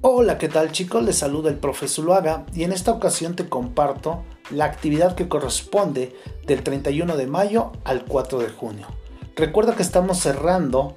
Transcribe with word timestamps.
Hola, 0.00 0.38
¿qué 0.38 0.46
tal 0.46 0.70
chicos? 0.70 1.02
Les 1.02 1.18
saluda 1.18 1.50
el 1.50 1.56
profesor 1.56 2.04
Luaga 2.04 2.46
y 2.54 2.62
en 2.62 2.70
esta 2.70 2.92
ocasión 2.92 3.34
te 3.34 3.48
comparto 3.48 4.22
la 4.48 4.64
actividad 4.64 5.16
que 5.16 5.26
corresponde 5.26 6.14
del 6.46 6.62
31 6.62 7.16
de 7.16 7.26
mayo 7.26 7.72
al 7.82 8.04
4 8.04 8.38
de 8.38 8.48
junio. 8.48 8.86
Recuerda 9.34 9.74
que 9.74 9.82
estamos 9.82 10.20
cerrando 10.20 10.96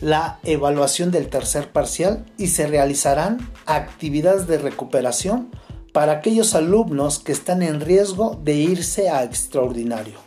la 0.00 0.38
evaluación 0.42 1.10
del 1.10 1.28
tercer 1.28 1.70
parcial 1.70 2.24
y 2.38 2.46
se 2.46 2.66
realizarán 2.66 3.46
actividades 3.66 4.46
de 4.46 4.56
recuperación 4.56 5.50
para 5.92 6.12
aquellos 6.12 6.54
alumnos 6.54 7.18
que 7.18 7.32
están 7.32 7.62
en 7.62 7.82
riesgo 7.82 8.40
de 8.42 8.54
irse 8.54 9.10
a 9.10 9.22
extraordinario. 9.22 10.18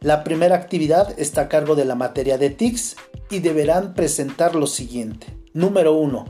La 0.00 0.24
primera 0.24 0.56
actividad 0.56 1.16
está 1.16 1.42
a 1.42 1.48
cargo 1.48 1.76
de 1.76 1.84
la 1.84 1.94
materia 1.94 2.38
de 2.38 2.50
TICS 2.50 2.96
y 3.30 3.38
deberán 3.38 3.94
presentar 3.94 4.56
lo 4.56 4.66
siguiente. 4.66 5.28
Número 5.52 5.94
1 5.94 6.24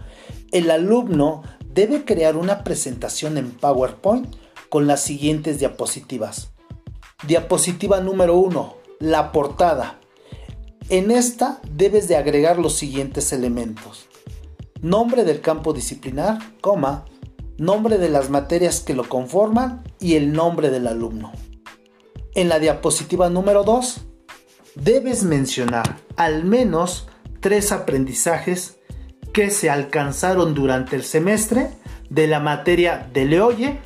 el 0.56 0.70
alumno 0.70 1.42
debe 1.74 2.06
crear 2.06 2.36
una 2.36 2.64
presentación 2.64 3.36
en 3.36 3.50
PowerPoint 3.50 4.34
con 4.70 4.86
las 4.86 5.02
siguientes 5.02 5.58
diapositivas. 5.58 6.52
Diapositiva 7.26 8.00
número 8.00 8.38
1, 8.38 8.76
la 9.00 9.32
portada. 9.32 10.00
En 10.88 11.10
esta 11.10 11.60
debes 11.70 12.08
de 12.08 12.16
agregar 12.16 12.58
los 12.58 12.74
siguientes 12.74 13.34
elementos. 13.34 14.06
Nombre 14.80 15.24
del 15.24 15.42
campo 15.42 15.74
disciplinar, 15.74 16.38
coma, 16.62 17.04
nombre 17.58 17.98
de 17.98 18.08
las 18.08 18.30
materias 18.30 18.80
que 18.80 18.94
lo 18.94 19.06
conforman 19.08 19.84
y 20.00 20.14
el 20.14 20.32
nombre 20.32 20.70
del 20.70 20.86
alumno. 20.86 21.32
En 22.34 22.48
la 22.48 22.58
diapositiva 22.58 23.28
número 23.28 23.62
2, 23.62 24.00
debes 24.74 25.22
mencionar 25.22 25.98
al 26.16 26.44
menos 26.44 27.08
tres 27.40 27.72
aprendizajes 27.72 28.75
que 29.36 29.50
se 29.50 29.68
alcanzaron 29.68 30.54
durante 30.54 30.96
el 30.96 31.02
semestre 31.02 31.68
de 32.08 32.26
la 32.26 32.40
materia 32.40 33.06
de 33.12 33.26
Leoye. 33.26 33.78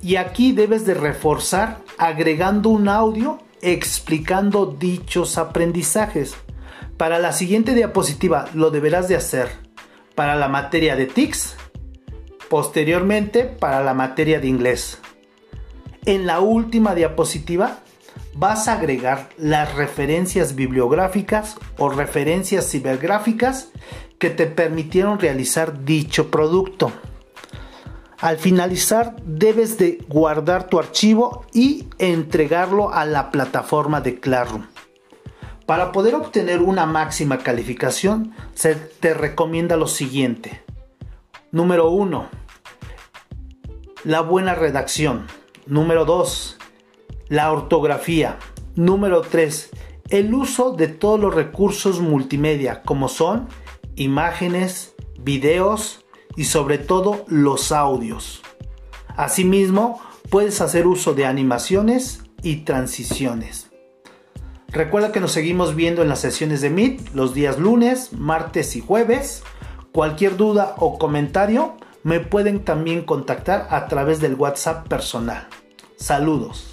Y 0.00 0.14
aquí 0.14 0.52
debes 0.52 0.86
de 0.86 0.94
reforzar 0.94 1.80
agregando 1.98 2.68
un 2.68 2.88
audio 2.88 3.40
explicando 3.60 4.66
dichos 4.66 5.36
aprendizajes. 5.36 6.36
Para 6.96 7.18
la 7.18 7.32
siguiente 7.32 7.74
diapositiva 7.74 8.44
lo 8.54 8.70
deberás 8.70 9.08
de 9.08 9.16
hacer 9.16 9.48
para 10.14 10.36
la 10.36 10.46
materia 10.46 10.94
de 10.94 11.06
TICS, 11.06 11.56
posteriormente 12.48 13.42
para 13.46 13.82
la 13.82 13.94
materia 13.94 14.38
de 14.38 14.46
inglés. 14.46 15.00
En 16.06 16.24
la 16.24 16.38
última 16.38 16.94
diapositiva 16.94 17.80
vas 18.34 18.68
a 18.68 18.74
agregar 18.74 19.28
las 19.36 19.74
referencias 19.74 20.54
bibliográficas 20.54 21.56
o 21.78 21.88
referencias 21.88 22.70
cibergráficas 22.70 23.70
que 24.18 24.30
te 24.30 24.46
permitieron 24.46 25.18
realizar 25.18 25.84
dicho 25.84 26.30
producto. 26.30 26.92
Al 28.18 28.38
finalizar 28.38 29.16
debes 29.24 29.78
de 29.78 29.98
guardar 30.08 30.68
tu 30.68 30.78
archivo 30.78 31.44
y 31.52 31.88
entregarlo 31.98 32.92
a 32.92 33.04
la 33.04 33.30
plataforma 33.30 34.00
de 34.00 34.20
Classroom. 34.20 34.66
Para 35.66 35.90
poder 35.90 36.14
obtener 36.14 36.62
una 36.62 36.86
máxima 36.86 37.38
calificación 37.38 38.32
se 38.54 38.74
te 38.74 39.14
recomienda 39.14 39.76
lo 39.76 39.88
siguiente. 39.88 40.62
Número 41.50 41.90
1. 41.90 42.28
La 44.04 44.20
buena 44.20 44.54
redacción. 44.54 45.26
Número 45.66 46.04
2 46.04 46.58
la 47.32 47.50
ortografía. 47.50 48.38
Número 48.74 49.22
3. 49.22 49.70
El 50.10 50.34
uso 50.34 50.72
de 50.72 50.88
todos 50.88 51.18
los 51.18 51.34
recursos 51.34 51.98
multimedia 51.98 52.82
como 52.82 53.08
son 53.08 53.48
imágenes, 53.96 54.94
videos 55.18 56.04
y 56.36 56.44
sobre 56.44 56.76
todo 56.76 57.24
los 57.28 57.72
audios. 57.72 58.42
Asimismo, 59.16 59.98
puedes 60.28 60.60
hacer 60.60 60.86
uso 60.86 61.14
de 61.14 61.24
animaciones 61.24 62.22
y 62.42 62.64
transiciones. 62.64 63.70
Recuerda 64.68 65.10
que 65.10 65.20
nos 65.20 65.32
seguimos 65.32 65.74
viendo 65.74 66.02
en 66.02 66.10
las 66.10 66.20
sesiones 66.20 66.60
de 66.60 66.68
Meet 66.68 67.14
los 67.14 67.32
días 67.32 67.58
lunes, 67.58 68.12
martes 68.12 68.76
y 68.76 68.82
jueves. 68.82 69.42
Cualquier 69.90 70.36
duda 70.36 70.74
o 70.76 70.98
comentario 70.98 71.78
me 72.02 72.20
pueden 72.20 72.62
también 72.62 73.04
contactar 73.04 73.68
a 73.70 73.86
través 73.86 74.20
del 74.20 74.34
WhatsApp 74.34 74.86
personal. 74.86 75.48
Saludos. 75.96 76.72